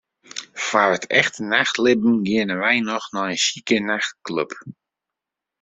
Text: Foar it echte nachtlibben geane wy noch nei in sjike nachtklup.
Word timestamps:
Foar 0.65 0.91
it 0.97 1.05
echte 1.19 1.41
nachtlibben 1.53 2.15
geane 2.27 2.55
wy 2.63 2.75
noch 2.87 3.07
nei 3.15 3.31
in 3.35 3.41
sjike 3.45 3.77
nachtklup. 3.89 4.51